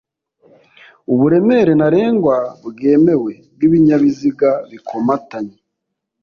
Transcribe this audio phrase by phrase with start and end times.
[1.13, 5.55] uburemere ntarengwa bwemewe bw'ibinyabiziga bikomatanye